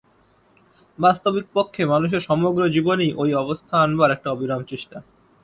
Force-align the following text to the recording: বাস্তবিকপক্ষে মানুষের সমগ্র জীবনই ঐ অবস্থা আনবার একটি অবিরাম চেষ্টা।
বাস্তবিকপক্ষে 0.99 1.83
মানুষের 1.85 2.21
সমগ্র 2.21 2.61
জীবনই 2.67 3.09
ঐ 3.17 3.23
অবস্থা 3.35 3.75
আনবার 3.81 4.09
একটি 4.11 4.27
অবিরাম 4.29 4.61
চেষ্টা। 4.63 4.97